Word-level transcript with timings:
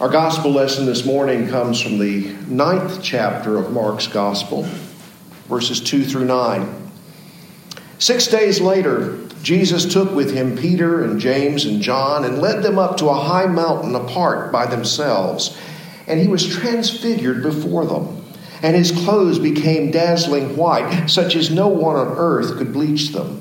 Our 0.00 0.08
gospel 0.08 0.52
lesson 0.52 0.86
this 0.86 1.04
morning 1.04 1.48
comes 1.48 1.80
from 1.80 1.98
the 1.98 2.32
ninth 2.46 3.02
chapter 3.02 3.56
of 3.56 3.72
Mark's 3.72 4.06
gospel, 4.06 4.62
verses 5.48 5.80
2 5.80 6.04
through 6.04 6.26
9. 6.26 6.92
Six 7.98 8.28
days 8.28 8.60
later, 8.60 9.18
Jesus 9.42 9.92
took 9.92 10.14
with 10.14 10.32
him 10.32 10.56
Peter 10.56 11.02
and 11.02 11.18
James 11.18 11.64
and 11.64 11.82
John 11.82 12.24
and 12.24 12.38
led 12.38 12.62
them 12.62 12.78
up 12.78 12.98
to 12.98 13.08
a 13.08 13.14
high 13.14 13.46
mountain 13.46 13.96
apart 13.96 14.52
by 14.52 14.66
themselves. 14.66 15.58
And 16.06 16.20
he 16.20 16.28
was 16.28 16.46
transfigured 16.46 17.42
before 17.42 17.84
them, 17.84 18.24
and 18.62 18.76
his 18.76 18.92
clothes 18.92 19.40
became 19.40 19.90
dazzling 19.90 20.56
white, 20.56 21.08
such 21.08 21.34
as 21.34 21.50
no 21.50 21.66
one 21.66 21.96
on 21.96 22.14
earth 22.16 22.56
could 22.56 22.72
bleach 22.72 23.08
them. 23.08 23.40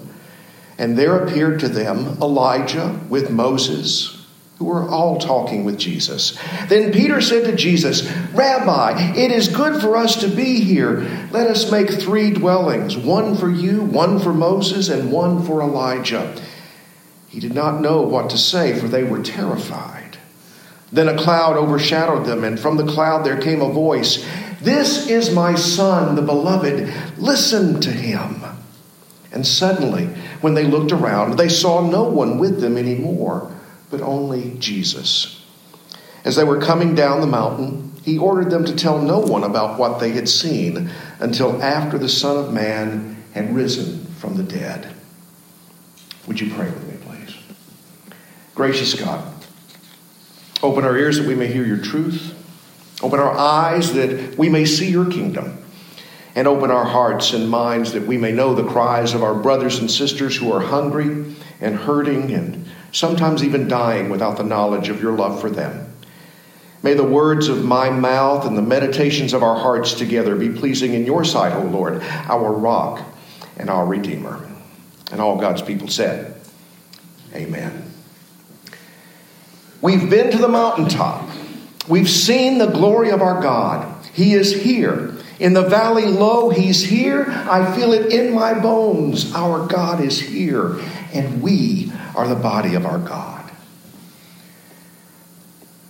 And 0.80 0.98
there 0.98 1.24
appeared 1.24 1.60
to 1.60 1.70
them 1.70 2.18
Elijah 2.20 3.00
with 3.10 3.30
Moses 3.30 4.17
who 4.58 4.66
were 4.66 4.90
all 4.90 5.20
talking 5.20 5.64
with 5.64 5.78
Jesus. 5.78 6.38
Then 6.68 6.92
Peter 6.92 7.22
said 7.22 7.46
to 7.46 7.56
Jesus, 7.56 8.12
Rabbi, 8.34 9.16
it 9.16 9.32
is 9.32 9.50
good 9.50 9.80
for 9.82 9.96
us 9.96 10.22
to 10.22 10.28
be 10.28 10.62
here. 10.62 11.02
Let 11.32 11.48
us 11.48 11.72
make 11.72 11.92
three 11.92 12.32
dwellings 12.32 12.98
one 12.98 13.38
for 13.38 13.52
you, 13.52 13.84
one 13.84 14.20
for 14.20 14.34
Moses, 14.34 14.90
and 14.90 15.12
one 15.12 15.46
for 15.46 15.62
Elijah. 15.62 16.36
He 17.28 17.40
did 17.40 17.54
not 17.54 17.82
know 17.82 18.02
what 18.02 18.32
to 18.32 18.38
say, 18.38 18.80
for 18.80 18.88
they 18.88 19.04
were 19.04 19.22
terrified. 19.22 20.18
Then 20.92 21.08
a 21.08 21.18
cloud 21.18 21.56
overshadowed 21.58 22.26
them, 22.26 22.44
and 22.44 22.60
from 22.60 22.78
the 22.78 22.88
cloud 22.88 23.26
there 23.26 23.40
came 23.40 23.62
a 23.62 23.72
voice 23.72 24.26
This 24.60 25.08
is 25.08 25.30
my 25.32 25.54
son, 25.54 26.16
the 26.16 26.24
beloved. 26.24 26.92
Listen 27.20 27.80
to 27.82 27.92
him. 27.92 28.44
And 29.32 29.46
suddenly, 29.46 30.06
when 30.42 30.56
they 30.56 30.64
looked 30.64 30.92
around, 30.92 31.38
they 31.38 31.50
saw 31.50 31.88
no 31.88 32.04
one 32.04 32.40
with 32.40 32.60
them 32.60 32.76
anymore 32.76 33.52
but 33.90 34.02
only 34.02 34.56
Jesus. 34.60 35.44
As 36.24 36.36
they 36.36 36.44
were 36.44 36.60
coming 36.60 36.96
down 36.96 37.22
the 37.22 37.28
mountain, 37.28 37.94
he 38.04 38.18
ordered 38.18 38.50
them 38.50 38.66
to 38.66 38.76
tell 38.76 39.02
no 39.02 39.20
one 39.20 39.44
about 39.44 39.78
what 39.78 40.00
they 40.00 40.12
had 40.12 40.30
seen 40.30 40.90
until 41.20 41.62
after 41.62 41.98
the 41.98 42.10
Son 42.10 42.38
of 42.38 42.54
Man 42.54 43.22
had 43.34 43.54
risen 43.54 44.06
from 44.20 44.36
the 44.36 44.44
dead. 44.44 44.94
Would 46.28 46.40
you 46.40 46.54
pray 46.54 46.70
with 46.70 46.88
me, 46.88 46.98
please? 47.06 47.36
Gracious 48.56 48.94
God, 48.94 49.26
open 50.64 50.84
our 50.84 50.98
ears 50.98 51.18
that 51.18 51.28
we 51.28 51.36
may 51.36 51.48
hear 51.48 51.66
your 51.66 51.78
truth, 51.78 52.34
open 53.02 53.20
our 53.20 53.38
eyes 53.38 53.94
that 53.94 54.38
we 54.38 54.50
may 54.50 54.66
see 54.66 54.90
your 54.90 55.10
kingdom, 55.10 55.64
and 56.36 56.48
open 56.48 56.72
our 56.72 56.86
hearts 56.86 57.34
and 57.34 57.50
minds 57.50 57.94
that 57.94 58.08
we 58.08 58.18
may 58.18 58.32
know 58.32 58.54
the 58.54 58.68
cries 58.68 59.14
of 59.14 59.24
our 59.24 59.36
brothers 59.36 59.80
and 59.80 59.90
sisters 59.90 60.36
who 60.36 60.52
are 60.52 60.62
hungry 60.62 61.36
and 61.62 61.76
hurting 61.76 62.32
and 62.32 62.57
sometimes 62.92 63.44
even 63.44 63.68
dying 63.68 64.10
without 64.10 64.38
the 64.38 64.44
knowledge 64.44 64.90
of 64.90 65.02
your 65.02 65.14
love 65.14 65.42
for 65.42 65.50
them. 65.50 65.94
May 66.84 66.94
the 66.94 67.04
words 67.04 67.48
of 67.48 67.66
my 67.66 67.90
mouth 67.90 68.46
and 68.46 68.58
the 68.58 68.62
meditations 68.62 69.34
of 69.34 69.44
our 69.44 69.60
hearts 69.60 69.94
together 69.94 70.36
be 70.36 70.50
pleasing 70.50 70.94
in 70.94 71.06
your 71.06 71.26
sight, 71.26 71.54
O 71.54 71.64
Lord, 71.64 72.02
our 72.02 72.52
rock 72.52 73.04
and 73.58 73.70
our 73.70 73.86
Redeemer. 73.86 74.48
And 75.12 75.20
all 75.20 75.38
God's 75.38 75.62
people 75.62 75.88
said, 75.88 76.36
Amen. 77.34 77.92
We've 79.82 80.10
been 80.10 80.32
to 80.32 80.38
the 80.38 80.48
mountaintop. 80.48 81.30
We've 81.88 82.10
seen 82.10 82.58
the 82.58 82.68
glory 82.68 83.12
of 83.12 83.22
our 83.22 83.42
God. 83.42 84.06
He 84.14 84.34
is 84.34 84.64
here. 84.64 85.16
In 85.40 85.54
the 85.54 85.64
valley 85.64 86.06
low, 86.06 86.50
He's 86.50 86.84
here. 86.84 87.26
I 87.28 87.76
feel 87.76 87.94
it 87.94 88.12
in 88.12 88.34
my 88.34 88.60
bones. 88.60 89.34
Our 89.36 89.68
God 89.68 90.02
is 90.02 90.20
here. 90.20 90.80
And 91.18 91.42
we 91.42 91.92
are 92.16 92.28
the 92.28 92.36
body 92.36 92.76
of 92.76 92.86
our 92.86 93.00
God. 93.00 93.50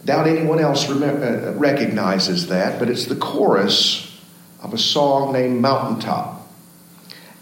Doubt 0.06 0.28
anyone 0.28 0.60
else 0.60 0.90
uh, 0.90 1.54
recognizes 1.58 2.48
that, 2.48 2.80
but 2.80 2.90
it's 2.90 3.06
the 3.06 3.16
chorus 3.16 4.20
of 4.62 4.74
a 4.74 4.78
song 4.78 5.34
named 5.34 5.62
Mountaintop. 5.62 6.36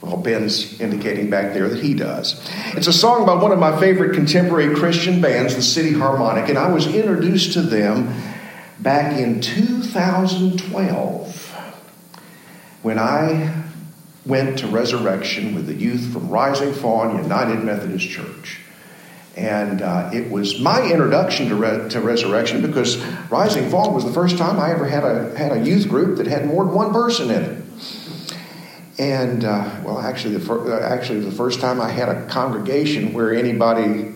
Well, 0.01 0.17
Ben's 0.17 0.81
indicating 0.81 1.29
back 1.29 1.53
there 1.53 1.69
that 1.69 1.81
he 1.81 1.93
does. 1.93 2.41
It's 2.75 2.87
a 2.87 2.93
song 2.93 3.25
by 3.25 3.35
one 3.35 3.51
of 3.51 3.59
my 3.59 3.79
favorite 3.79 4.15
contemporary 4.15 4.75
Christian 4.75 5.21
bands, 5.21 5.55
the 5.55 5.61
City 5.61 5.93
Harmonic, 5.93 6.49
and 6.49 6.57
I 6.57 6.71
was 6.71 6.87
introduced 6.87 7.53
to 7.53 7.61
them 7.61 8.13
back 8.79 9.17
in 9.17 9.41
2012 9.41 11.51
when 12.81 12.99
I 12.99 13.64
went 14.25 14.59
to 14.59 14.67
Resurrection 14.67 15.53
with 15.53 15.67
the 15.67 15.73
youth 15.73 16.11
from 16.11 16.29
Rising 16.29 16.73
Fawn 16.73 17.21
United 17.21 17.63
Methodist 17.63 18.07
Church. 18.07 18.59
And 19.35 19.81
uh, 19.81 20.09
it 20.13 20.31
was 20.31 20.59
my 20.59 20.89
introduction 20.89 21.49
to, 21.49 21.55
re- 21.55 21.89
to 21.89 21.99
resurrection 21.99 22.61
because 22.61 22.97
Rising 23.29 23.69
Fawn 23.69 23.93
was 23.93 24.05
the 24.05 24.13
first 24.13 24.37
time 24.37 24.59
I 24.59 24.71
ever 24.71 24.87
had 24.87 25.03
a, 25.03 25.37
had 25.37 25.51
a 25.51 25.59
youth 25.59 25.89
group 25.89 26.17
that 26.17 26.27
had 26.27 26.45
more 26.45 26.63
than 26.63 26.73
one 26.73 26.93
person 26.93 27.29
in 27.29 27.43
it. 27.43 27.65
And, 28.97 29.43
uh, 29.43 29.81
well, 29.83 29.99
actually 29.99 30.35
the, 30.35 30.45
fir- 30.45 30.73
uh, 30.73 30.89
actually, 30.89 31.19
the 31.19 31.31
first 31.31 31.59
time 31.59 31.81
I 31.81 31.89
had 31.89 32.07
a 32.07 32.25
congregation 32.27 33.11
where 33.11 33.33
anybody 33.33 34.13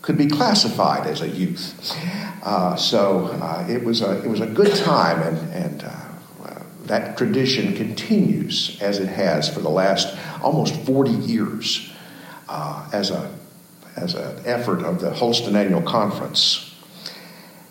could 0.00 0.16
be 0.16 0.26
classified 0.26 1.06
as 1.06 1.20
a 1.20 1.28
youth. 1.28 1.94
Uh, 2.42 2.74
so 2.76 3.26
uh, 3.26 3.66
it, 3.68 3.84
was 3.84 4.00
a, 4.00 4.24
it 4.24 4.28
was 4.28 4.40
a 4.40 4.46
good 4.46 4.74
time, 4.74 5.20
and, 5.22 5.52
and 5.52 5.82
uh, 5.84 6.09
that 6.90 7.16
tradition 7.16 7.74
continues 7.76 8.76
as 8.80 8.98
it 8.98 9.08
has 9.08 9.48
for 9.48 9.60
the 9.60 9.70
last 9.70 10.18
almost 10.42 10.74
40 10.84 11.12
years 11.12 11.88
uh, 12.48 12.88
as 12.92 13.10
a 13.10 13.30
as 13.96 14.14
an 14.14 14.42
effort 14.44 14.82
of 14.82 15.00
the 15.00 15.10
Holston 15.12 15.54
Annual 15.54 15.82
Conference. 15.82 16.66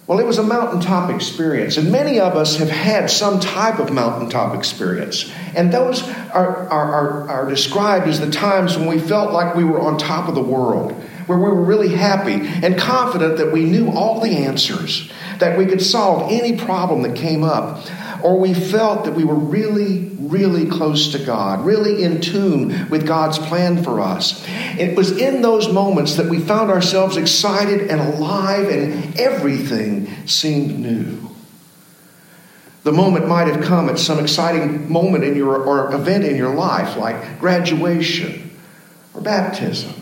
Well, 0.07 0.19
it 0.19 0.25
was 0.25 0.37
a 0.37 0.43
mountaintop 0.43 1.11
experience, 1.11 1.77
and 1.77 1.91
many 1.91 2.19
of 2.19 2.35
us 2.35 2.57
have 2.57 2.69
had 2.69 3.11
some 3.11 3.39
type 3.39 3.77
of 3.79 3.91
mountaintop 3.91 4.55
experience. 4.55 5.31
And 5.53 5.71
those 5.71 6.01
are, 6.01 6.67
are, 6.69 6.93
are, 6.93 7.29
are, 7.29 7.49
described 7.49 8.07
as 8.07 8.19
the 8.19 8.31
times 8.31 8.75
when 8.75 8.87
we 8.87 8.97
felt 8.97 9.33
like 9.33 9.53
we 9.53 9.63
were 9.63 9.79
on 9.79 9.99
top 9.99 10.27
of 10.27 10.33
the 10.33 10.41
world, 10.41 10.93
where 11.27 11.37
we 11.37 11.43
were 11.43 11.61
really 11.61 11.89
happy 11.89 12.39
and 12.65 12.75
confident 12.75 13.37
that 13.37 13.51
we 13.51 13.65
knew 13.65 13.91
all 13.91 14.19
the 14.19 14.31
answers, 14.31 15.11
that 15.37 15.59
we 15.59 15.67
could 15.67 15.81
solve 15.81 16.31
any 16.31 16.57
problem 16.57 17.03
that 17.03 17.15
came 17.15 17.43
up, 17.43 17.85
or 18.23 18.39
we 18.39 18.53
felt 18.53 19.05
that 19.05 19.13
we 19.13 19.23
were 19.23 19.35
really, 19.35 20.09
really 20.19 20.69
close 20.69 21.11
to 21.13 21.19
God, 21.19 21.65
really 21.65 22.03
in 22.03 22.21
tune 22.21 22.89
with 22.89 23.07
God's 23.07 23.39
plan 23.39 23.83
for 23.83 23.99
us. 23.99 24.45
It 24.77 24.95
was 24.95 25.17
in 25.17 25.41
those 25.41 25.71
moments 25.71 26.15
that 26.15 26.29
we 26.29 26.39
found 26.39 26.69
ourselves 26.69 27.17
excited 27.17 27.89
and 27.89 27.99
alive, 27.99 28.69
and 28.69 29.17
everything 29.19 30.27
seemed 30.27 30.79
new. 30.79 31.29
The 32.83 32.91
moment 32.91 33.27
might 33.27 33.47
have 33.47 33.63
come 33.63 33.89
at 33.89 33.99
some 33.99 34.19
exciting 34.19 34.91
moment 34.91 35.23
in 35.23 35.35
your 35.35 35.63
or 35.63 35.93
event 35.93 36.23
in 36.23 36.35
your 36.35 36.53
life, 36.55 36.97
like 36.97 37.39
graduation 37.39 38.57
or 39.13 39.21
baptism, 39.21 39.93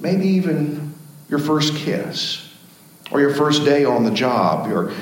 maybe 0.00 0.26
even 0.28 0.94
your 1.28 1.38
first 1.38 1.76
kiss, 1.76 2.48
or 3.10 3.20
your 3.20 3.34
first 3.34 3.64
day 3.64 3.84
on 3.84 4.04
the 4.04 4.10
job, 4.10 4.68
your, 4.68 4.92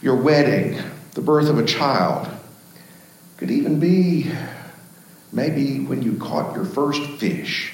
your 0.00 0.16
wedding, 0.16 0.80
the 1.18 1.24
birth 1.24 1.48
of 1.48 1.58
a 1.58 1.64
child. 1.64 2.28
Could 3.38 3.50
even 3.50 3.80
be 3.80 4.30
maybe 5.32 5.80
when 5.80 6.00
you 6.00 6.16
caught 6.16 6.54
your 6.54 6.64
first 6.64 7.02
fish. 7.18 7.72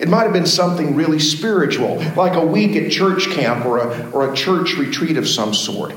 It 0.00 0.08
might 0.08 0.24
have 0.24 0.32
been 0.32 0.46
something 0.46 0.96
really 0.96 1.20
spiritual, 1.20 1.98
like 2.16 2.34
a 2.34 2.44
week 2.44 2.74
at 2.74 2.90
church 2.90 3.30
camp 3.30 3.64
or 3.64 3.78
a, 3.78 4.10
or 4.10 4.32
a 4.32 4.34
church 4.34 4.74
retreat 4.74 5.16
of 5.16 5.28
some 5.28 5.54
sort. 5.54 5.94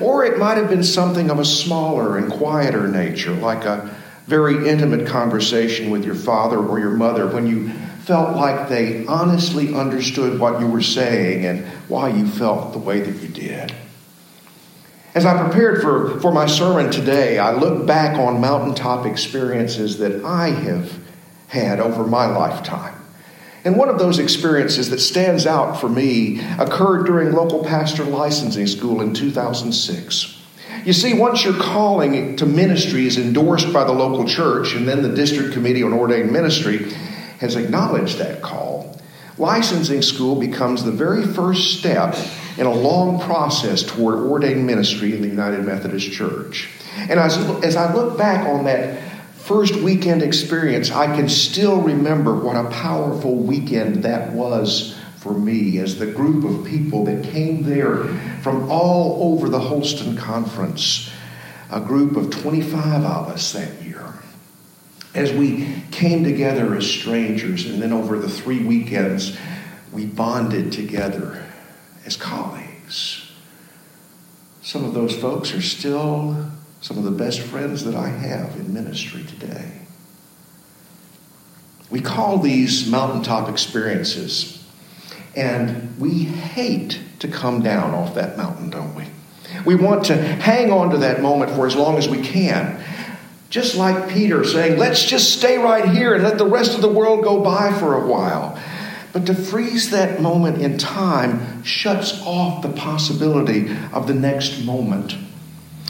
Or 0.00 0.24
it 0.24 0.38
might 0.38 0.58
have 0.58 0.68
been 0.68 0.84
something 0.84 1.28
of 1.28 1.40
a 1.40 1.44
smaller 1.44 2.18
and 2.18 2.30
quieter 2.30 2.86
nature, 2.86 3.32
like 3.32 3.64
a 3.64 3.92
very 4.28 4.68
intimate 4.68 5.08
conversation 5.08 5.90
with 5.90 6.04
your 6.04 6.14
father 6.14 6.58
or 6.58 6.78
your 6.78 6.90
mother 6.90 7.26
when 7.26 7.48
you 7.48 7.70
felt 8.04 8.36
like 8.36 8.68
they 8.68 9.04
honestly 9.06 9.74
understood 9.74 10.38
what 10.38 10.60
you 10.60 10.68
were 10.68 10.82
saying 10.82 11.44
and 11.44 11.66
why 11.88 12.10
you 12.10 12.28
felt 12.28 12.72
the 12.74 12.78
way 12.78 13.00
that 13.00 13.20
you 13.20 13.28
did. 13.28 13.74
As 15.16 15.24
I 15.24 15.42
prepared 15.42 15.80
for, 15.80 16.20
for 16.20 16.30
my 16.30 16.44
sermon 16.44 16.92
today, 16.92 17.38
I 17.38 17.52
looked 17.52 17.86
back 17.86 18.18
on 18.18 18.38
mountaintop 18.38 19.06
experiences 19.06 19.96
that 19.96 20.22
I 20.22 20.50
have 20.50 20.92
had 21.48 21.80
over 21.80 22.06
my 22.06 22.26
lifetime. 22.26 22.94
And 23.64 23.78
one 23.78 23.88
of 23.88 23.98
those 23.98 24.18
experiences 24.18 24.90
that 24.90 24.98
stands 24.98 25.46
out 25.46 25.80
for 25.80 25.88
me 25.88 26.42
occurred 26.58 27.06
during 27.06 27.32
local 27.32 27.64
pastor 27.64 28.04
licensing 28.04 28.66
school 28.66 29.00
in 29.00 29.14
2006. 29.14 30.38
You 30.84 30.92
see, 30.92 31.14
once 31.14 31.42
your 31.46 31.54
calling 31.54 32.36
to 32.36 32.44
ministry 32.44 33.06
is 33.06 33.16
endorsed 33.16 33.72
by 33.72 33.84
the 33.84 33.92
local 33.92 34.28
church 34.28 34.74
and 34.74 34.86
then 34.86 35.00
the 35.00 35.14
district 35.14 35.54
committee 35.54 35.82
on 35.82 35.94
ordained 35.94 36.30
ministry 36.30 36.92
has 37.40 37.56
acknowledged 37.56 38.18
that 38.18 38.42
call, 38.42 39.00
licensing 39.38 40.02
school 40.02 40.38
becomes 40.38 40.84
the 40.84 40.92
very 40.92 41.24
first 41.24 41.78
step 41.78 42.14
in 42.58 42.66
a 42.66 42.72
long 42.72 43.20
process 43.20 43.82
toward 43.82 44.14
ordained 44.14 44.66
ministry 44.66 45.14
in 45.14 45.20
the 45.20 45.28
United 45.28 45.64
Methodist 45.64 46.10
Church. 46.10 46.68
And 46.96 47.20
as, 47.20 47.36
as 47.62 47.76
I 47.76 47.92
look 47.92 48.16
back 48.16 48.46
on 48.46 48.64
that 48.64 49.02
first 49.34 49.76
weekend 49.76 50.22
experience, 50.22 50.90
I 50.90 51.14
can 51.14 51.28
still 51.28 51.80
remember 51.80 52.34
what 52.34 52.56
a 52.56 52.68
powerful 52.70 53.36
weekend 53.36 54.04
that 54.04 54.32
was 54.32 54.98
for 55.18 55.32
me 55.32 55.78
as 55.78 55.98
the 55.98 56.06
group 56.06 56.44
of 56.44 56.66
people 56.66 57.04
that 57.04 57.24
came 57.24 57.62
there 57.62 58.04
from 58.42 58.70
all 58.70 59.34
over 59.34 59.48
the 59.48 59.60
Holston 59.60 60.16
Conference, 60.16 61.10
a 61.70 61.80
group 61.80 62.16
of 62.16 62.30
25 62.30 63.04
of 63.04 63.28
us 63.28 63.52
that 63.52 63.82
year. 63.82 64.14
As 65.14 65.32
we 65.32 65.82
came 65.90 66.24
together 66.24 66.74
as 66.76 66.86
strangers, 66.86 67.66
and 67.66 67.82
then 67.82 67.92
over 67.92 68.18
the 68.18 68.28
three 68.28 68.64
weekends, 68.64 69.36
we 69.92 70.06
bonded 70.06 70.72
together 70.72 71.42
as 72.06 72.16
colleagues. 72.16 73.30
Some 74.62 74.84
of 74.84 74.94
those 74.94 75.14
folks 75.16 75.52
are 75.54 75.62
still 75.62 76.50
some 76.80 76.98
of 76.98 77.04
the 77.04 77.10
best 77.10 77.40
friends 77.40 77.84
that 77.84 77.94
I 77.94 78.08
have 78.08 78.56
in 78.56 78.72
ministry 78.72 79.24
today. 79.24 79.72
We 81.90 82.00
call 82.00 82.38
these 82.38 82.88
mountaintop 82.88 83.48
experiences, 83.48 84.64
and 85.34 85.98
we 85.98 86.24
hate 86.24 87.00
to 87.20 87.28
come 87.28 87.62
down 87.62 87.94
off 87.94 88.14
that 88.14 88.36
mountain, 88.36 88.70
don't 88.70 88.94
we? 88.94 89.04
We 89.64 89.74
want 89.74 90.04
to 90.06 90.16
hang 90.16 90.72
on 90.72 90.90
to 90.90 90.98
that 90.98 91.22
moment 91.22 91.52
for 91.52 91.66
as 91.66 91.76
long 91.76 91.96
as 91.96 92.08
we 92.08 92.20
can. 92.22 92.82
Just 93.48 93.76
like 93.76 94.08
Peter 94.10 94.44
saying, 94.44 94.78
let's 94.78 95.04
just 95.04 95.38
stay 95.38 95.58
right 95.58 95.88
here 95.88 96.14
and 96.14 96.24
let 96.24 96.38
the 96.38 96.46
rest 96.46 96.74
of 96.74 96.82
the 96.82 96.88
world 96.88 97.22
go 97.22 97.42
by 97.42 97.72
for 97.78 97.94
a 97.94 98.06
while. 98.06 98.60
But 99.16 99.24
to 99.28 99.34
freeze 99.34 99.92
that 99.92 100.20
moment 100.20 100.60
in 100.60 100.76
time 100.76 101.64
shuts 101.64 102.20
off 102.26 102.60
the 102.60 102.68
possibility 102.68 103.74
of 103.90 104.06
the 104.06 104.12
next 104.12 104.62
moment. 104.62 105.16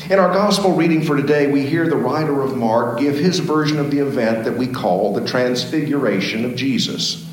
In 0.08 0.20
our 0.20 0.32
gospel 0.32 0.76
reading 0.76 1.02
for 1.02 1.16
today, 1.16 1.50
we 1.50 1.66
hear 1.66 1.88
the 1.88 1.96
writer 1.96 2.42
of 2.42 2.56
Mark 2.56 3.00
give 3.00 3.18
his 3.18 3.40
version 3.40 3.80
of 3.80 3.90
the 3.90 3.98
event 3.98 4.44
that 4.44 4.56
we 4.56 4.68
call 4.68 5.12
the 5.12 5.26
transfiguration 5.26 6.44
of 6.44 6.54
Jesus. 6.54 7.28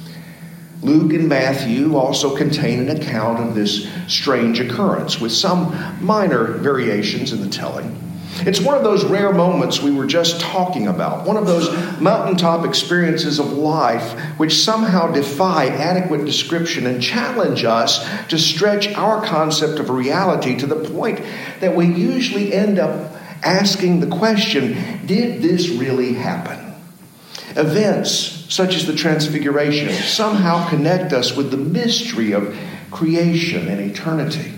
Luke 0.81 1.13
and 1.13 1.29
Matthew 1.29 1.95
also 1.95 2.35
contain 2.35 2.79
an 2.79 2.89
account 2.89 3.47
of 3.47 3.53
this 3.53 3.87
strange 4.07 4.59
occurrence 4.59 5.21
with 5.21 5.31
some 5.31 6.03
minor 6.03 6.45
variations 6.53 7.31
in 7.31 7.41
the 7.41 7.49
telling. 7.49 8.02
It's 8.45 8.59
one 8.59 8.75
of 8.75 8.83
those 8.83 9.05
rare 9.05 9.31
moments 9.31 9.81
we 9.81 9.91
were 9.91 10.05
just 10.05 10.41
talking 10.41 10.87
about, 10.87 11.25
one 11.25 11.37
of 11.37 11.47
those 11.47 11.69
mountaintop 11.99 12.65
experiences 12.65 13.39
of 13.39 13.53
life 13.53 14.19
which 14.37 14.55
somehow 14.55 15.11
defy 15.11 15.67
adequate 15.67 16.25
description 16.25 16.85
and 16.85 17.01
challenge 17.01 17.63
us 17.63 18.05
to 18.27 18.37
stretch 18.37 18.93
our 18.95 19.23
concept 19.25 19.79
of 19.79 19.89
reality 19.89 20.57
to 20.57 20.67
the 20.67 20.75
point 20.75 21.21
that 21.59 21.75
we 21.75 21.85
usually 21.85 22.53
end 22.53 22.79
up 22.79 23.15
asking 23.43 23.99
the 23.99 24.07
question 24.07 25.05
did 25.05 25.41
this 25.41 25.69
really 25.69 26.13
happen? 26.13 26.73
Events 27.55 28.43
such 28.53 28.75
as 28.75 28.85
the 28.85 28.95
Transfiguration 28.95 29.91
somehow 29.91 30.67
connect 30.69 31.13
us 31.13 31.35
with 31.35 31.51
the 31.51 31.57
mystery 31.57 32.33
of 32.33 32.55
creation 32.91 33.67
and 33.67 33.81
eternity. 33.81 34.53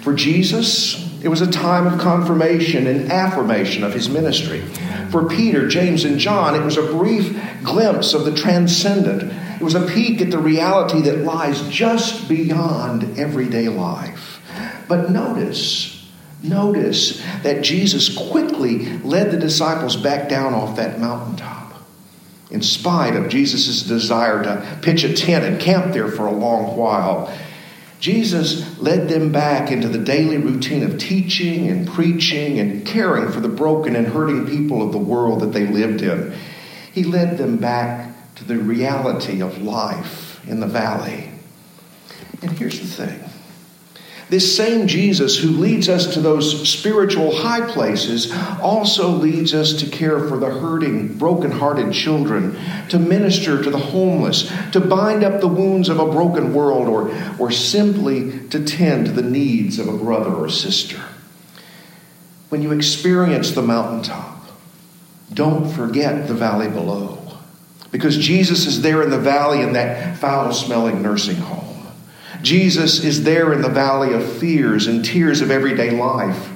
For 0.00 0.14
Jesus, 0.14 1.03
it 1.24 1.30
was 1.30 1.40
a 1.40 1.50
time 1.50 1.86
of 1.86 1.98
confirmation 1.98 2.86
and 2.86 3.10
affirmation 3.10 3.82
of 3.82 3.94
his 3.94 4.10
ministry. 4.10 4.60
For 5.10 5.26
Peter, 5.26 5.66
James, 5.66 6.04
and 6.04 6.18
John, 6.18 6.54
it 6.54 6.62
was 6.62 6.76
a 6.76 6.82
brief 6.82 7.34
glimpse 7.62 8.12
of 8.12 8.26
the 8.26 8.34
transcendent. 8.34 9.32
It 9.58 9.64
was 9.64 9.74
a 9.74 9.86
peek 9.86 10.20
at 10.20 10.30
the 10.30 10.38
reality 10.38 11.00
that 11.00 11.24
lies 11.24 11.66
just 11.68 12.28
beyond 12.28 13.18
everyday 13.18 13.70
life. 13.70 14.42
But 14.86 15.10
notice, 15.10 16.06
notice 16.42 17.24
that 17.42 17.62
Jesus 17.62 18.14
quickly 18.14 18.98
led 18.98 19.30
the 19.30 19.38
disciples 19.38 19.96
back 19.96 20.28
down 20.28 20.52
off 20.52 20.76
that 20.76 21.00
mountaintop. 21.00 21.72
In 22.50 22.60
spite 22.60 23.16
of 23.16 23.30
Jesus' 23.30 23.82
desire 23.82 24.42
to 24.42 24.78
pitch 24.82 25.04
a 25.04 25.14
tent 25.14 25.46
and 25.46 25.58
camp 25.58 25.94
there 25.94 26.08
for 26.08 26.26
a 26.26 26.32
long 26.32 26.76
while, 26.76 27.34
Jesus 28.04 28.78
led 28.78 29.08
them 29.08 29.32
back 29.32 29.70
into 29.70 29.88
the 29.88 29.96
daily 29.96 30.36
routine 30.36 30.82
of 30.82 30.98
teaching 30.98 31.70
and 31.70 31.88
preaching 31.88 32.58
and 32.58 32.84
caring 32.84 33.32
for 33.32 33.40
the 33.40 33.48
broken 33.48 33.96
and 33.96 34.06
hurting 34.06 34.46
people 34.46 34.82
of 34.82 34.92
the 34.92 34.98
world 34.98 35.40
that 35.40 35.54
they 35.54 35.66
lived 35.66 36.02
in. 36.02 36.34
He 36.92 37.02
led 37.02 37.38
them 37.38 37.56
back 37.56 38.14
to 38.34 38.44
the 38.44 38.58
reality 38.58 39.40
of 39.40 39.62
life 39.62 40.46
in 40.46 40.60
the 40.60 40.66
valley. 40.66 41.30
And 42.42 42.50
here's 42.50 42.78
the 42.78 42.86
thing 42.86 43.24
this 44.30 44.56
same 44.56 44.86
Jesus 44.86 45.38
who 45.38 45.50
leads 45.50 45.88
us 45.88 46.14
to 46.14 46.20
those 46.20 46.68
spiritual 46.68 47.34
high 47.34 47.70
places 47.70 48.32
also 48.60 49.08
leads 49.08 49.52
us 49.52 49.74
to 49.74 49.90
care 49.90 50.18
for 50.18 50.38
the 50.38 50.48
hurting, 50.48 51.18
broken-hearted 51.18 51.92
children, 51.92 52.58
to 52.88 52.98
minister 52.98 53.62
to 53.62 53.70
the 53.70 53.78
homeless, 53.78 54.50
to 54.72 54.80
bind 54.80 55.24
up 55.24 55.40
the 55.40 55.48
wounds 55.48 55.88
of 55.88 56.00
a 56.00 56.10
broken 56.10 56.54
world, 56.54 56.88
or, 56.88 57.14
or 57.38 57.50
simply 57.50 58.48
to 58.48 58.64
tend 58.64 59.06
to 59.06 59.12
the 59.12 59.22
needs 59.22 59.78
of 59.78 59.88
a 59.88 59.96
brother 59.96 60.32
or 60.32 60.48
sister. 60.48 61.00
When 62.48 62.62
you 62.62 62.72
experience 62.72 63.50
the 63.50 63.62
mountaintop, 63.62 64.46
don't 65.32 65.70
forget 65.70 66.28
the 66.28 66.34
valley 66.34 66.68
below. 66.68 67.18
Because 67.90 68.16
Jesus 68.18 68.66
is 68.66 68.82
there 68.82 69.02
in 69.02 69.10
the 69.10 69.18
valley 69.18 69.60
in 69.60 69.74
that 69.74 70.16
foul 70.16 70.52
smelling 70.52 71.02
nursing 71.02 71.36
home. 71.36 71.63
Jesus 72.44 73.02
is 73.02 73.24
there 73.24 73.52
in 73.52 73.62
the 73.62 73.68
valley 73.68 74.12
of 74.12 74.38
fears 74.38 74.86
and 74.86 75.04
tears 75.04 75.40
of 75.40 75.50
everyday 75.50 75.90
life. 75.90 76.50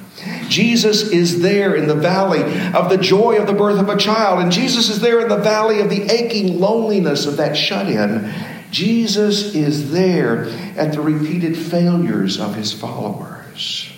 Jesus 0.47 1.09
is 1.09 1.41
there 1.41 1.75
in 1.75 1.87
the 1.87 1.95
valley 1.95 2.41
of 2.73 2.89
the 2.89 2.97
joy 2.97 3.37
of 3.37 3.47
the 3.47 3.53
birth 3.53 3.79
of 3.79 3.89
a 3.89 3.97
child, 3.97 4.39
and 4.39 4.51
Jesus 4.51 4.89
is 4.89 4.99
there 4.99 5.19
in 5.19 5.29
the 5.29 5.37
valley 5.37 5.81
of 5.81 5.89
the 5.89 6.03
aching 6.03 6.59
loneliness 6.59 7.25
of 7.25 7.37
that 7.37 7.57
shut 7.57 7.87
in. 7.87 8.31
Jesus 8.71 9.55
is 9.55 9.91
there 9.91 10.45
at 10.77 10.93
the 10.93 11.01
repeated 11.01 11.57
failures 11.57 12.39
of 12.39 12.55
his 12.55 12.71
followers. 12.71 13.91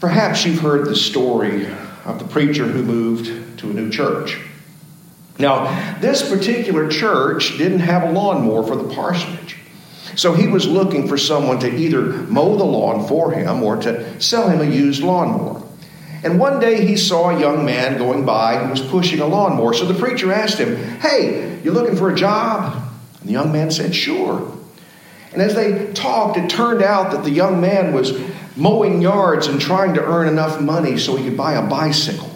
Perhaps 0.00 0.44
you've 0.44 0.60
heard 0.60 0.86
the 0.86 0.96
story 0.96 1.66
of 2.04 2.18
the 2.18 2.26
preacher 2.26 2.64
who 2.64 2.82
moved 2.82 3.58
to 3.58 3.70
a 3.70 3.74
new 3.74 3.90
church. 3.90 4.38
Now, 5.38 5.98
this 6.00 6.28
particular 6.28 6.88
church 6.88 7.58
didn't 7.58 7.80
have 7.80 8.04
a 8.04 8.12
lawnmower 8.12 8.62
for 8.62 8.76
the 8.76 8.94
parsonage. 8.94 9.56
So 10.16 10.32
he 10.32 10.46
was 10.46 10.66
looking 10.66 11.08
for 11.08 11.18
someone 11.18 11.58
to 11.60 11.74
either 11.74 12.02
mow 12.02 12.56
the 12.56 12.64
lawn 12.64 13.06
for 13.08 13.32
him 13.32 13.62
or 13.62 13.76
to 13.78 14.20
sell 14.20 14.48
him 14.48 14.60
a 14.60 14.70
used 14.70 15.02
lawnmower. 15.02 15.62
And 16.22 16.38
one 16.38 16.60
day 16.60 16.86
he 16.86 16.96
saw 16.96 17.30
a 17.30 17.40
young 17.40 17.64
man 17.64 17.98
going 17.98 18.24
by 18.24 18.58
who 18.58 18.70
was 18.70 18.80
pushing 18.80 19.20
a 19.20 19.26
lawnmower. 19.26 19.74
So 19.74 19.84
the 19.84 19.98
preacher 19.98 20.32
asked 20.32 20.58
him, 20.58 20.76
Hey, 21.00 21.60
you 21.62 21.72
looking 21.72 21.96
for 21.96 22.10
a 22.10 22.14
job? 22.14 22.82
And 23.20 23.28
the 23.28 23.32
young 23.32 23.52
man 23.52 23.70
said, 23.70 23.94
Sure. 23.94 24.50
And 25.32 25.42
as 25.42 25.54
they 25.54 25.92
talked, 25.92 26.38
it 26.38 26.48
turned 26.48 26.82
out 26.82 27.10
that 27.10 27.24
the 27.24 27.30
young 27.30 27.60
man 27.60 27.92
was 27.92 28.18
mowing 28.56 29.02
yards 29.02 29.48
and 29.48 29.60
trying 29.60 29.94
to 29.94 30.04
earn 30.04 30.28
enough 30.28 30.60
money 30.60 30.96
so 30.96 31.16
he 31.16 31.24
could 31.24 31.36
buy 31.36 31.54
a 31.54 31.68
bicycle. 31.68 32.30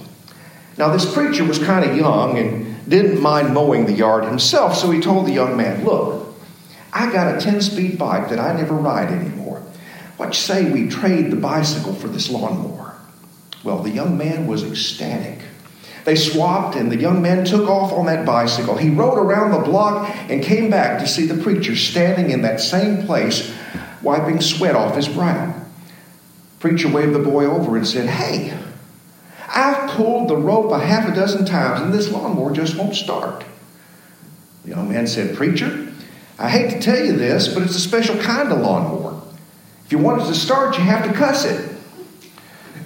Now, 0.77 0.91
this 0.93 1.11
preacher 1.13 1.45
was 1.45 1.59
kind 1.59 1.89
of 1.89 1.97
young 1.97 2.37
and 2.39 2.78
didn't 2.89 3.21
mind 3.21 3.55
mowing 3.55 3.87
the 3.87 3.93
yard 3.93 4.25
himself, 4.25 4.77
so 4.77 4.91
he 4.91 5.01
told 5.01 5.27
the 5.27 5.33
young 5.33 5.57
man, 5.57 5.85
Look, 5.85 6.35
I 6.93 7.13
got 7.13 7.37
a 7.37 7.41
10 7.41 7.61
speed 7.61 7.99
bike 7.99 8.31
that 8.31 8.39
I 8.39 8.55
never 8.55 8.75
ride 8.75 9.11
anymore. 9.11 9.63
What 10.17 10.29
you 10.29 10.35
say 10.35 10.71
we 10.71 10.89
trade 10.89 11.31
the 11.31 11.37
bicycle 11.37 11.95
for 11.95 12.09
this 12.09 12.31
lawnmower? 12.31 12.97
Well, 13.63 13.83
the 13.83 13.91
young 13.91 14.17
man 14.17 14.47
was 14.47 14.65
ecstatic. 14.65 15.41
They 16.05 16.17
swapped, 16.17 16.75
and 16.75 16.91
the 16.91 16.97
young 16.97 17.21
man 17.21 17.45
took 17.45 17.69
off 17.69 17.93
on 17.93 18.07
that 18.07 18.25
bicycle. 18.25 18.77
He 18.77 18.89
rode 18.89 19.19
around 19.19 19.51
the 19.51 19.59
block 19.59 20.09
and 20.31 20.43
came 20.43 20.71
back 20.71 21.01
to 21.01 21.07
see 21.07 21.27
the 21.27 21.43
preacher 21.43 21.77
standing 21.77 22.31
in 22.31 22.43
that 22.43 22.61
same 22.61 23.05
place, 23.05 23.55
wiping 24.01 24.41
sweat 24.41 24.75
off 24.75 24.97
his 24.97 25.09
brow. 25.09 25.55
Preacher 26.61 26.89
waved 26.89 27.15
the 27.15 27.19
boy 27.19 27.45
over 27.45 27.77
and 27.77 27.87
said, 27.87 28.09
Hey, 28.09 28.57
I've 29.59 29.91
pulled 29.91 30.29
the 30.29 30.37
rope 30.37 30.71
a 30.71 30.79
half 30.79 31.09
a 31.09 31.15
dozen 31.15 31.45
times 31.45 31.81
and 31.81 31.93
this 31.93 32.11
lawnmower 32.11 32.53
just 32.53 32.77
won't 32.77 32.95
start. 32.95 33.45
The 34.65 34.71
young 34.71 34.89
man 34.89 35.07
said, 35.07 35.37
Preacher, 35.37 35.93
I 36.39 36.49
hate 36.49 36.71
to 36.71 36.81
tell 36.81 37.05
you 37.05 37.15
this, 37.15 37.49
but 37.53 37.65
it's 37.65 37.75
a 37.75 37.81
special 37.81 38.17
kind 38.19 38.53
of 38.53 38.61
lawnmower. 38.61 39.21
If 39.85 39.93
you 39.93 39.99
want 39.99 40.23
it 40.23 40.27
to 40.27 40.35
start, 40.35 40.79
you 40.79 40.85
have 40.85 41.11
to 41.11 41.13
cuss 41.13 41.45
it. 41.45 41.77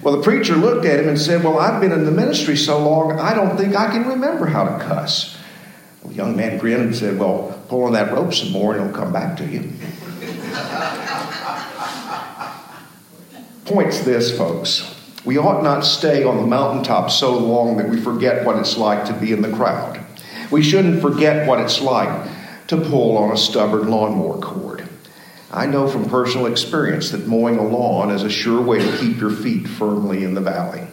Well, 0.01 0.17
the 0.17 0.23
preacher 0.23 0.55
looked 0.55 0.85
at 0.85 0.99
him 0.99 1.07
and 1.07 1.19
said, 1.19 1.43
Well, 1.43 1.59
I've 1.59 1.79
been 1.79 1.91
in 1.91 2.05
the 2.05 2.11
ministry 2.11 2.57
so 2.57 2.83
long, 2.83 3.19
I 3.19 3.35
don't 3.35 3.55
think 3.55 3.75
I 3.75 3.91
can 3.91 4.07
remember 4.07 4.47
how 4.47 4.63
to 4.63 4.83
cuss. 4.83 5.37
Well, 6.01 6.09
the 6.09 6.15
young 6.15 6.35
man 6.35 6.57
grinned 6.57 6.81
and 6.81 6.95
said, 6.95 7.19
Well, 7.19 7.61
pull 7.67 7.83
on 7.83 7.93
that 7.93 8.11
rope 8.11 8.33
some 8.33 8.51
more 8.51 8.75
and 8.75 8.81
it'll 8.83 8.95
come 8.97 9.13
back 9.13 9.37
to 9.37 9.45
you. 9.45 9.71
Points 13.65 13.99
this, 14.01 14.35
folks. 14.35 15.02
We 15.25 15.37
ought 15.37 15.63
not 15.63 15.81
stay 15.81 16.23
on 16.23 16.37
the 16.37 16.47
mountaintop 16.47 17.09
so 17.09 17.37
long 17.37 17.77
that 17.77 17.89
we 17.89 17.99
forget 17.99 18.45
what 18.45 18.57
it's 18.57 18.77
like 18.77 19.05
to 19.05 19.13
be 19.13 19.31
in 19.31 19.41
the 19.41 19.51
crowd. 19.51 20.03
We 20.51 20.61
shouldn't 20.61 21.01
forget 21.01 21.47
what 21.47 21.59
it's 21.59 21.81
like 21.81 22.29
to 22.67 22.77
pull 22.77 23.17
on 23.17 23.31
a 23.31 23.37
stubborn 23.37 23.87
lawnmower 23.89 24.39
cord. 24.39 24.87
I 25.51 25.65
know 25.65 25.87
from 25.87 26.09
personal 26.09 26.47
experience 26.47 27.11
that 27.11 27.27
mowing 27.27 27.57
a 27.57 27.63
lawn 27.63 28.11
is 28.11 28.23
a 28.23 28.29
sure 28.29 28.61
way 28.61 28.79
to 28.79 28.97
keep 28.97 29.19
your 29.19 29.29
feet 29.29 29.67
firmly 29.67 30.23
in 30.23 30.33
the 30.33 30.41
valley. 30.41 30.87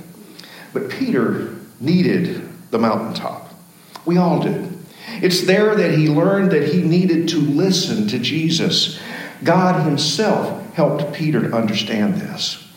But 0.73 0.91
Peter 0.91 1.55
needed 1.81 2.47
the 2.71 2.79
mountaintop. 2.79 3.53
We 4.05 4.17
all 4.17 4.43
do. 4.43 4.71
It's 5.23 5.43
there 5.43 5.75
that 5.75 5.99
he 5.99 6.09
learned 6.09 6.53
that 6.53 6.73
he 6.73 6.83
needed 6.83 7.29
to 7.31 7.39
listen 7.39 8.07
to 8.09 8.19
Jesus. 8.19 9.01
God 9.43 9.83
himself 9.83 10.75
helped 10.75 11.13
Peter 11.13 11.41
to 11.49 11.57
understand 11.57 12.17
this. 12.17 12.70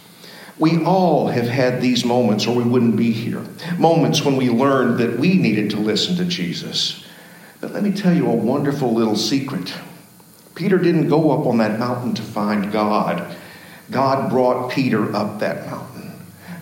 We 0.60 0.84
all 0.84 1.28
have 1.28 1.48
had 1.48 1.82
these 1.82 2.06
moments, 2.06 2.46
or 2.46 2.56
we 2.56 2.64
wouldn't 2.64 2.96
be 2.96 3.12
here. 3.12 3.44
Moments 3.78 4.24
when 4.24 4.38
we 4.38 4.50
learned 4.50 5.00
that 5.00 5.18
we 5.18 5.36
needed 5.36 5.72
to 5.72 5.78
listen 5.78 6.16
to 6.18 6.26
Jesus. 6.26 7.04
But 7.60 7.72
let 7.72 7.84
me 7.84 7.92
tell 7.92 8.14
you 8.14 8.28
a 8.28 8.36
wonderful 8.36 8.94
little 8.94 9.16
secret. 9.16 9.74
Peter 10.54 10.78
didn't 10.78 11.10
go 11.10 11.32
up 11.32 11.48
on 11.48 11.58
that 11.58 11.80
mountain 11.80 12.14
to 12.16 12.22
find 12.22 12.72
God, 12.72 13.36
God 13.90 14.30
brought 14.30 14.72
Peter 14.72 15.16
up 15.16 15.40
that 15.40 15.66
mountain. 15.66 16.12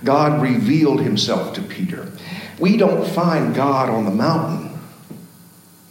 God 0.03 0.41
revealed 0.41 1.01
himself 1.01 1.53
to 1.55 1.61
Peter. 1.61 2.11
We 2.59 2.77
don't 2.77 3.07
find 3.07 3.53
God 3.53 3.89
on 3.89 4.05
the 4.05 4.11
mountain. 4.11 4.79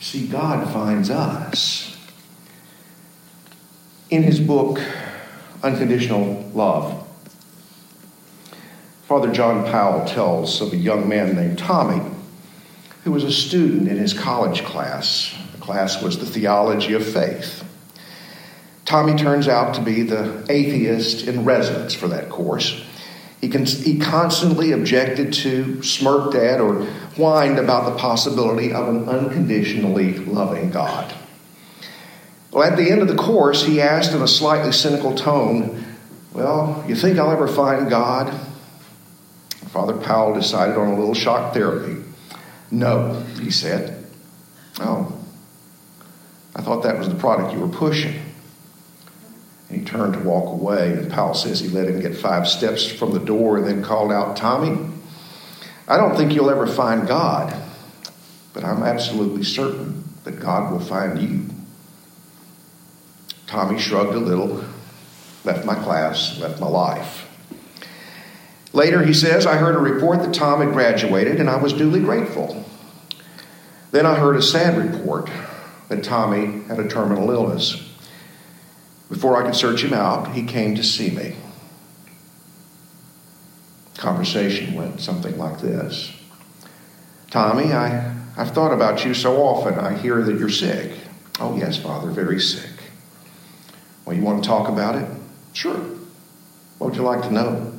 See, 0.01 0.27
God 0.27 0.73
finds 0.73 1.11
us. 1.11 1.97
In 4.09 4.23
his 4.23 4.41
book, 4.41 4.81
Unconditional 5.63 6.51
Love, 6.55 7.07
Father 9.11 9.33
John 9.33 9.65
Powell 9.65 10.07
tells 10.07 10.61
of 10.61 10.73
a 10.73 10.77
young 10.77 11.09
man 11.09 11.35
named 11.35 11.59
Tommy 11.59 12.01
who 13.03 13.11
was 13.11 13.25
a 13.25 13.33
student 13.33 13.89
in 13.89 13.97
his 13.97 14.15
college 14.15 14.63
class. 14.63 15.37
The 15.51 15.59
class 15.59 16.01
was 16.01 16.21
the 16.21 16.27
theology 16.27 16.93
of 16.93 17.05
faith. 17.05 17.65
Tommy 18.85 19.17
turns 19.17 19.49
out 19.49 19.75
to 19.75 19.81
be 19.81 20.03
the 20.03 20.47
atheist 20.49 21.27
in 21.27 21.45
residence 21.45 21.93
for 21.93 22.07
that 22.07 22.29
course. 22.29 22.85
He, 23.41 23.49
con- 23.49 23.65
he 23.65 23.99
constantly 23.99 24.71
objected 24.71 25.33
to, 25.33 25.83
smirked 25.83 26.37
at, 26.37 26.61
or 26.61 26.85
whined 27.17 27.59
about 27.59 27.93
the 27.93 27.99
possibility 27.99 28.73
of 28.73 28.87
an 28.87 29.09
unconditionally 29.09 30.19
loving 30.19 30.71
God. 30.71 31.13
Well, 32.53 32.63
at 32.63 32.77
the 32.77 32.89
end 32.89 33.03
of 33.03 33.09
the 33.09 33.17
course, 33.17 33.65
he 33.65 33.81
asked 33.81 34.13
in 34.13 34.23
a 34.23 34.29
slightly 34.29 34.71
cynical 34.71 35.17
tone, 35.17 35.85
Well, 36.33 36.85
you 36.87 36.95
think 36.95 37.19
I'll 37.19 37.33
ever 37.33 37.49
find 37.49 37.91
God? 37.91 38.47
Father 39.73 39.97
Powell 39.97 40.35
decided 40.35 40.77
on 40.77 40.89
a 40.89 40.99
little 40.99 41.15
shock 41.15 41.55
therapy. 41.55 42.03
No, 42.71 43.15
he 43.41 43.51
said. 43.51 44.05
Oh, 44.81 45.17
I 46.57 46.63
thought 46.63 46.83
that 46.83 46.99
was 46.99 47.09
the 47.09 47.15
product 47.15 47.53
you 47.53 47.61
were 47.61 47.69
pushing. 47.69 48.21
And 49.69 49.79
he 49.79 49.85
turned 49.85 50.15
to 50.15 50.21
walk 50.21 50.47
away, 50.53 50.93
and 50.93 51.11
Powell 51.11 51.35
says 51.35 51.61
he 51.61 51.69
let 51.69 51.89
him 51.89 52.01
get 52.01 52.17
five 52.17 52.49
steps 52.49 52.91
from 52.91 53.13
the 53.13 53.21
door 53.21 53.59
and 53.59 53.67
then 53.67 53.83
called 53.83 54.11
out, 54.11 54.37
Tommy, 54.37 54.91
I 55.87 55.97
don't 55.97 56.17
think 56.17 56.35
you'll 56.35 56.51
ever 56.51 56.67
find 56.67 57.07
God, 57.07 57.55
but 58.53 58.65
I'm 58.65 58.83
absolutely 58.83 59.45
certain 59.45 60.05
that 60.25 60.41
God 60.41 60.73
will 60.73 60.81
find 60.81 61.21
you. 61.21 61.47
Tommy 63.47 63.79
shrugged 63.79 64.15
a 64.15 64.19
little, 64.19 64.65
left 65.45 65.65
my 65.65 65.77
class, 65.77 66.39
left 66.41 66.61
my 66.61 66.69
life. 66.69 67.30
Later, 68.73 69.05
he 69.05 69.13
says, 69.13 69.47
I 69.47 69.57
heard 69.57 69.75
a 69.75 69.79
report 69.79 70.21
that 70.21 70.33
Tom 70.33 70.61
had 70.61 70.73
graduated, 70.73 71.41
and 71.41 71.51
I 71.51 71.57
was 71.57 71.73
duly 71.73 72.01
grateful. 72.01 72.65
Then 73.91 74.07
I 74.07 74.15
heard 74.15 74.37
a 74.37 74.43
sad 74.43 74.77
report 74.77 75.29
that 75.89 76.05
Tommy 76.05 76.63
had 76.69 76.79
a 76.79 76.89
terminal 76.89 77.31
illness. 77.31 77.87
Before 79.09 79.43
I 79.43 79.45
could 79.45 79.57
search 79.57 79.83
him 79.83 79.93
out, 79.93 80.33
he 80.33 80.45
came 80.45 80.77
to 80.77 80.85
see 80.85 81.11
me. 81.11 81.35
Conversation 83.97 84.75
went 84.75 85.01
something 85.01 85.37
like 85.37 85.61
this 85.61 86.13
Tommy, 87.31 87.73
I, 87.73 88.15
I've 88.37 88.53
thought 88.53 88.73
about 88.73 89.05
you 89.05 89.15
so 89.15 89.43
often. 89.43 89.79
I 89.79 89.97
hear 89.97 90.23
that 90.23 90.39
you're 90.39 90.49
sick. 90.49 90.93
Oh, 91.39 91.57
yes, 91.57 91.77
Father, 91.77 92.11
very 92.11 92.41
sick. 92.41 92.71
Well, 94.05 94.17
you 94.17 94.23
want 94.23 94.43
to 94.43 94.49
talk 94.49 94.69
about 94.69 94.97
it? 94.97 95.09
Sure. 95.53 95.77
What 96.79 96.89
would 96.91 96.97
you 96.97 97.03
like 97.03 97.23
to 97.23 97.33
know? 97.33 97.70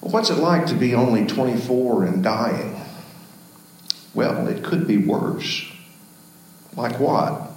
What's 0.00 0.30
it 0.30 0.38
like 0.38 0.66
to 0.66 0.74
be 0.74 0.94
only 0.94 1.26
24 1.26 2.04
and 2.04 2.22
dying? 2.22 2.80
Well, 4.14 4.46
it 4.48 4.64
could 4.64 4.86
be 4.86 4.96
worse. 4.96 5.70
Like 6.76 6.98
what? 7.00 7.50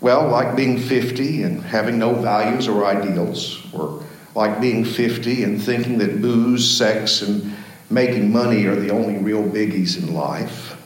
Well, 0.00 0.28
like 0.28 0.56
being 0.56 0.78
50 0.78 1.42
and 1.42 1.62
having 1.62 1.98
no 1.98 2.14
values 2.14 2.68
or 2.68 2.84
ideals, 2.84 3.66
or 3.72 4.02
like 4.34 4.60
being 4.60 4.84
50 4.84 5.44
and 5.44 5.62
thinking 5.62 5.98
that 5.98 6.20
booze, 6.22 6.68
sex, 6.70 7.22
and 7.22 7.56
making 7.90 8.32
money 8.32 8.64
are 8.66 8.76
the 8.76 8.90
only 8.90 9.18
real 9.18 9.42
biggies 9.42 9.98
in 9.98 10.14
life. 10.14 10.76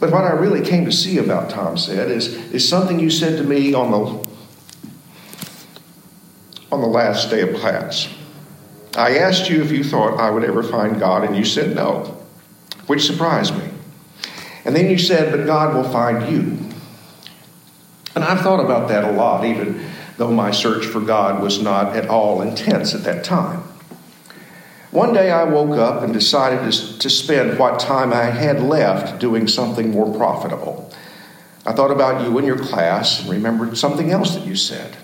But 0.00 0.12
what 0.12 0.24
I 0.24 0.32
really 0.32 0.60
came 0.60 0.84
to 0.86 0.92
see 0.92 1.18
about 1.18 1.50
Tom 1.50 1.76
said 1.76 2.10
is, 2.10 2.34
is 2.52 2.68
something 2.68 2.98
you 2.98 3.10
said 3.10 3.38
to 3.38 3.44
me 3.44 3.74
on 3.74 3.90
the 3.90 4.24
on 6.72 6.80
the 6.80 6.88
last 6.88 7.30
day 7.30 7.40
of 7.40 7.54
class. 7.60 8.08
I 8.96 9.18
asked 9.18 9.50
you 9.50 9.62
if 9.62 9.72
you 9.72 9.82
thought 9.82 10.20
I 10.20 10.30
would 10.30 10.44
ever 10.44 10.62
find 10.62 10.98
God, 10.98 11.24
and 11.24 11.36
you 11.36 11.44
said 11.44 11.74
no, 11.74 12.16
which 12.86 13.06
surprised 13.06 13.56
me. 13.56 13.70
And 14.64 14.74
then 14.74 14.90
you 14.90 14.98
said, 14.98 15.30
But 15.30 15.46
God 15.46 15.74
will 15.74 15.90
find 15.90 16.32
you. 16.32 16.58
And 18.14 18.22
I've 18.22 18.40
thought 18.40 18.64
about 18.64 18.88
that 18.88 19.04
a 19.04 19.10
lot, 19.10 19.44
even 19.44 19.84
though 20.16 20.30
my 20.30 20.52
search 20.52 20.86
for 20.86 21.00
God 21.00 21.42
was 21.42 21.60
not 21.60 21.96
at 21.96 22.08
all 22.08 22.40
intense 22.40 22.94
at 22.94 23.04
that 23.04 23.24
time. 23.24 23.62
One 24.92 25.12
day 25.12 25.32
I 25.32 25.42
woke 25.42 25.76
up 25.76 26.04
and 26.04 26.12
decided 26.12 26.72
to, 27.00 27.10
spend 27.10 27.58
what 27.58 27.80
time 27.80 28.12
I 28.12 28.26
had 28.26 28.62
left 28.62 29.20
doing 29.20 29.48
something 29.48 29.90
more 29.90 30.16
profitable. 30.16 30.92
I 31.66 31.72
thought 31.72 31.90
about 31.90 32.24
you 32.24 32.38
and 32.38 32.46
your 32.46 32.58
class 32.58 33.20
and 33.20 33.30
remembered 33.30 33.76
something 33.76 34.12
else 34.12 34.36
that 34.36 34.46
you 34.46 34.54
said. 34.54 34.96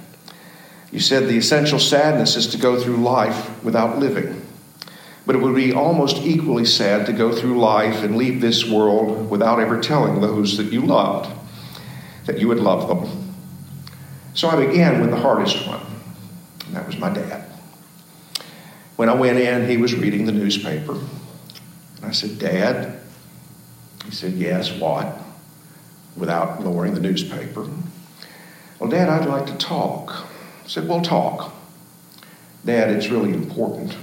You 0.92 1.00
said 1.00 1.24
the 1.24 1.36
essential 1.36 1.78
sadness 1.78 2.36
is 2.36 2.48
to 2.48 2.58
go 2.58 2.80
through 2.80 2.96
life 2.96 3.62
without 3.62 3.98
living. 3.98 4.44
But 5.26 5.36
it 5.36 5.42
would 5.42 5.54
be 5.54 5.72
almost 5.72 6.16
equally 6.18 6.64
sad 6.64 7.06
to 7.06 7.12
go 7.12 7.32
through 7.32 7.58
life 7.58 8.02
and 8.02 8.16
leave 8.16 8.40
this 8.40 8.68
world 8.68 9.30
without 9.30 9.60
ever 9.60 9.80
telling 9.80 10.20
those 10.20 10.56
that 10.56 10.72
you 10.72 10.80
loved 10.80 11.30
that 12.26 12.38
you 12.38 12.48
would 12.48 12.60
love 12.60 12.88
them. 12.88 13.34
So 14.34 14.48
I 14.48 14.64
began 14.64 15.00
with 15.00 15.10
the 15.10 15.16
hardest 15.16 15.66
one, 15.66 15.80
and 16.66 16.76
that 16.76 16.86
was 16.86 16.96
my 16.96 17.12
dad. 17.12 17.44
When 18.96 19.08
I 19.08 19.14
went 19.14 19.38
in, 19.38 19.68
he 19.68 19.76
was 19.76 19.94
reading 19.94 20.26
the 20.26 20.32
newspaper. 20.32 20.92
And 20.92 22.04
I 22.04 22.12
said, 22.12 22.38
Dad? 22.38 23.00
He 24.04 24.10
said, 24.10 24.34
Yes, 24.34 24.70
what? 24.72 25.18
Without 26.16 26.62
lowering 26.62 26.94
the 26.94 27.00
newspaper. 27.00 27.68
Well, 28.78 28.90
Dad, 28.90 29.08
I'd 29.08 29.28
like 29.28 29.46
to 29.46 29.56
talk 29.56 30.26
said, 30.70 30.88
We'll 30.88 31.02
talk. 31.02 31.52
Dad, 32.64 32.90
it's 32.90 33.08
really 33.08 33.32
important. 33.32 33.96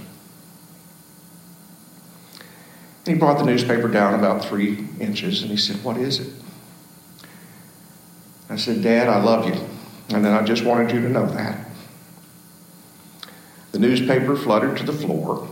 And 3.06 3.16
he 3.16 3.16
brought 3.16 3.40
the 3.40 3.46
newspaper 3.46 3.88
down 3.88 4.14
about 4.16 4.44
three 4.44 4.86
inches 5.00 5.42
and 5.42 5.50
he 5.50 5.56
said, 5.58 5.82
What 5.84 5.96
is 5.96 6.20
it? 6.20 6.34
I 8.50 8.58
said, 8.58 8.84
Dad, 8.84 9.08
I 9.08 9.22
love 9.22 9.48
you. 9.48 9.62
And 10.10 10.24
then 10.26 10.34
I 10.34 10.44
just 10.44 10.64
wanted 10.64 10.94
you 10.94 11.02
to 11.02 11.10
know 11.10 11.26
that. 11.26 11.68
The 13.72 13.80
newspaper 13.80 14.36
fluttered 14.36 14.78
to 14.78 14.86
the 14.86 14.94
floor. 14.94 15.50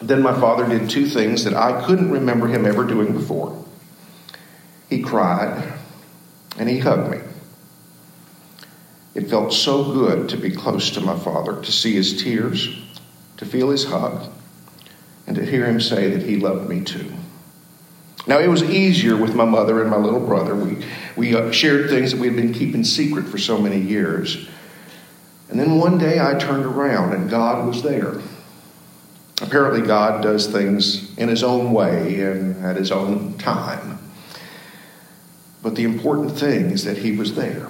Then 0.00 0.22
my 0.22 0.38
father 0.38 0.68
did 0.68 0.90
two 0.90 1.06
things 1.06 1.44
that 1.44 1.54
I 1.54 1.84
couldn't 1.86 2.10
remember 2.10 2.46
him 2.46 2.66
ever 2.66 2.84
doing 2.84 3.12
before. 3.12 3.64
He 4.90 5.02
cried 5.02 5.72
and 6.58 6.68
he 6.68 6.78
hugged 6.78 7.10
me. 7.10 7.18
It 9.14 9.30
felt 9.30 9.52
so 9.52 9.84
good 9.84 10.28
to 10.30 10.36
be 10.36 10.50
close 10.50 10.90
to 10.92 11.00
my 11.00 11.18
father, 11.18 11.62
to 11.62 11.72
see 11.72 11.94
his 11.94 12.22
tears, 12.22 12.76
to 13.36 13.46
feel 13.46 13.70
his 13.70 13.84
hug, 13.84 14.30
and 15.26 15.36
to 15.36 15.44
hear 15.44 15.66
him 15.66 15.80
say 15.80 16.10
that 16.10 16.22
he 16.22 16.36
loved 16.36 16.68
me 16.68 16.82
too. 16.82 17.12
Now, 18.26 18.38
it 18.38 18.48
was 18.48 18.62
easier 18.62 19.16
with 19.16 19.34
my 19.34 19.44
mother 19.44 19.82
and 19.82 19.90
my 19.90 19.98
little 19.98 20.24
brother. 20.24 20.54
We, 20.54 20.84
we 21.14 21.36
uh, 21.36 21.52
shared 21.52 21.90
things 21.90 22.12
that 22.12 22.20
we 22.20 22.26
had 22.26 22.36
been 22.36 22.54
keeping 22.54 22.82
secret 22.82 23.26
for 23.26 23.38
so 23.38 23.58
many 23.58 23.78
years. 23.78 24.48
And 25.50 25.60
then 25.60 25.78
one 25.78 25.98
day 25.98 26.18
I 26.18 26.38
turned 26.38 26.64
around 26.64 27.12
and 27.12 27.28
God 27.28 27.66
was 27.66 27.82
there. 27.82 28.20
Apparently, 29.42 29.82
God 29.82 30.22
does 30.22 30.46
things 30.46 31.16
in 31.18 31.28
His 31.28 31.42
own 31.42 31.72
way 31.72 32.20
and 32.22 32.64
at 32.64 32.76
His 32.76 32.90
own 32.90 33.36
time. 33.36 33.98
But 35.62 35.74
the 35.74 35.84
important 35.84 36.32
thing 36.32 36.70
is 36.70 36.84
that 36.84 36.98
He 36.98 37.12
was 37.16 37.34
there. 37.34 37.68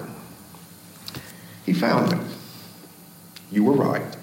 He 1.65 1.73
found 1.73 2.11
me. 2.11 2.19
You 3.51 3.63
were 3.63 3.73
right. 3.73 4.15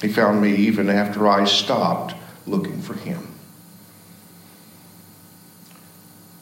He 0.00 0.08
found 0.08 0.40
me 0.40 0.54
even 0.54 0.88
after 0.88 1.28
I 1.28 1.44
stopped 1.44 2.14
looking 2.46 2.80
for 2.80 2.94
him. 2.94 3.26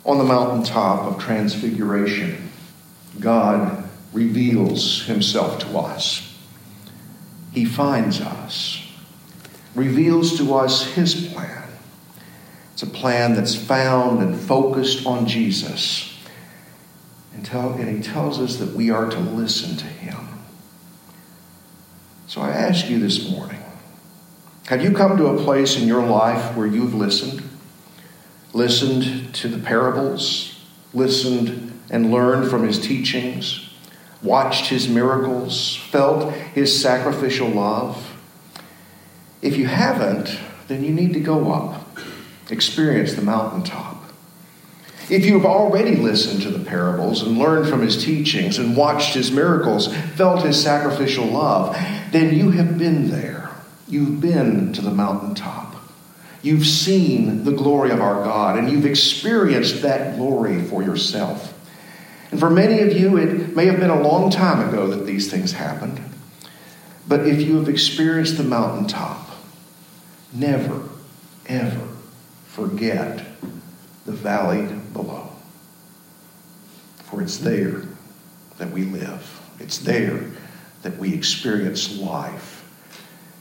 On 0.04 0.18
the 0.18 0.24
mountaintop 0.24 1.02
of 1.02 1.22
transfiguration, 1.22 2.50
God 3.20 3.84
reveals 4.12 5.02
himself 5.04 5.58
to 5.60 5.78
us. 5.78 6.36
He 7.52 7.64
finds 7.64 8.20
us, 8.20 8.86
reveals 9.74 10.38
to 10.38 10.54
us 10.54 10.86
his 10.94 11.26
plan. 11.32 11.64
It's 12.72 12.82
a 12.82 12.86
plan 12.86 13.34
that's 13.34 13.54
found 13.54 14.22
and 14.22 14.38
focused 14.38 15.04
on 15.04 15.26
Jesus. 15.26 16.07
And, 17.38 17.46
tell, 17.46 17.72
and 17.74 17.88
he 17.88 18.02
tells 18.02 18.40
us 18.40 18.56
that 18.56 18.74
we 18.74 18.90
are 18.90 19.08
to 19.08 19.18
listen 19.20 19.76
to 19.76 19.84
him. 19.84 20.16
So 22.26 22.40
I 22.40 22.50
ask 22.50 22.90
you 22.90 22.98
this 22.98 23.30
morning 23.30 23.62
have 24.66 24.82
you 24.82 24.90
come 24.90 25.16
to 25.18 25.28
a 25.28 25.44
place 25.44 25.80
in 25.80 25.86
your 25.86 26.04
life 26.04 26.56
where 26.56 26.66
you've 26.66 26.94
listened? 26.94 27.48
Listened 28.52 29.32
to 29.36 29.46
the 29.46 29.64
parables, 29.64 30.60
listened 30.92 31.80
and 31.90 32.10
learned 32.10 32.50
from 32.50 32.66
his 32.66 32.80
teachings, 32.80 33.72
watched 34.20 34.66
his 34.66 34.88
miracles, 34.88 35.76
felt 35.76 36.32
his 36.32 36.82
sacrificial 36.82 37.50
love? 37.50 38.18
If 39.42 39.56
you 39.56 39.68
haven't, 39.68 40.36
then 40.66 40.82
you 40.82 40.90
need 40.90 41.12
to 41.12 41.20
go 41.20 41.52
up 41.52 42.00
experience 42.50 43.14
the 43.14 43.22
mountaintop. 43.22 43.97
If 45.10 45.24
you 45.24 45.34
have 45.34 45.46
already 45.46 45.96
listened 45.96 46.42
to 46.42 46.50
the 46.50 46.64
parables 46.64 47.22
and 47.22 47.38
learned 47.38 47.68
from 47.68 47.80
his 47.80 48.04
teachings 48.04 48.58
and 48.58 48.76
watched 48.76 49.14
his 49.14 49.32
miracles, 49.32 49.94
felt 50.16 50.44
his 50.44 50.62
sacrificial 50.62 51.24
love, 51.24 51.74
then 52.12 52.34
you 52.34 52.50
have 52.50 52.76
been 52.76 53.10
there. 53.10 53.50
You've 53.88 54.20
been 54.20 54.72
to 54.74 54.82
the 54.82 54.90
mountaintop. 54.90 55.76
You've 56.42 56.66
seen 56.66 57.44
the 57.44 57.52
glory 57.52 57.90
of 57.90 58.02
our 58.02 58.22
God 58.22 58.58
and 58.58 58.70
you've 58.70 58.84
experienced 58.84 59.82
that 59.82 60.16
glory 60.16 60.62
for 60.62 60.82
yourself. 60.82 61.54
And 62.30 62.38
for 62.38 62.50
many 62.50 62.80
of 62.80 62.92
you, 62.92 63.16
it 63.16 63.56
may 63.56 63.64
have 63.64 63.80
been 63.80 63.90
a 63.90 64.02
long 64.02 64.30
time 64.30 64.68
ago 64.68 64.88
that 64.88 65.06
these 65.06 65.30
things 65.30 65.52
happened. 65.52 66.00
But 67.08 67.26
if 67.26 67.40
you 67.40 67.56
have 67.56 67.70
experienced 67.70 68.36
the 68.36 68.44
mountaintop, 68.44 69.30
never, 70.34 70.82
ever 71.46 71.88
forget 72.46 73.24
the 74.04 74.12
valley 74.12 74.68
below. 74.92 75.30
For 77.04 77.22
it's 77.22 77.38
there 77.38 77.82
that 78.58 78.70
we 78.70 78.84
live, 78.84 79.40
it's 79.58 79.78
there 79.78 80.24
that 80.82 80.98
we 80.98 81.14
experience 81.14 81.98
life, 81.98 82.64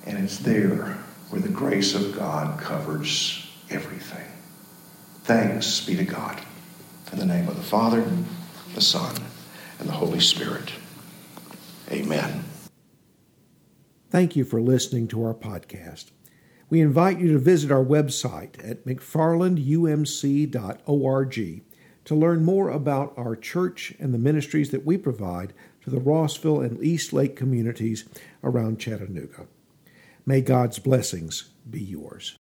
and 0.06 0.18
it's 0.18 0.39
there 0.39 0.98
where 1.30 1.42
the 1.42 1.50
grace 1.50 1.94
of 1.94 2.16
God 2.16 2.60
covers 2.60 3.46
everything. 3.70 4.25
Thanks 5.24 5.86
be 5.86 5.96
to 5.98 6.06
God. 6.06 6.39
In 7.12 7.20
the 7.20 7.25
name 7.25 7.48
of 7.48 7.56
the 7.56 7.63
Father, 7.63 8.06
the 8.75 8.82
Son, 8.82 9.16
and 9.80 9.88
the 9.88 9.94
Holy 9.94 10.20
Spirit. 10.20 10.72
Amen. 11.92 12.44
Thank 14.10 14.36
you 14.36 14.46
for 14.46 14.62
listening 14.62 15.08
to 15.10 15.24
our 15.24 15.34
podcast. 15.34 16.12
We 16.70 16.82
invite 16.82 17.20
you 17.20 17.32
to 17.32 17.40
visit 17.40 17.72
our 17.72 17.84
website 17.84 18.70
at 18.70 18.86
mcfarlandumc.org 18.86 21.62
to 22.06 22.16
learn 22.16 22.46
more 22.46 22.70
about 22.70 23.14
our 23.18 23.36
church 23.36 23.94
and 24.00 24.14
the 24.14 24.18
ministries 24.18 24.72
that 24.72 24.86
we 24.86 24.98
provide 24.98 25.54
to 25.84 25.90
the 25.90 26.00
Rossville 26.00 26.62
and 26.62 26.82
East 26.84 27.14
Lake 27.14 27.36
communities 27.36 28.06
around 28.44 28.80
Chattanooga. 28.80 29.48
May 30.26 30.42
God's 30.42 30.80
blessings 30.80 31.50
be 31.70 31.82
yours. 31.82 32.38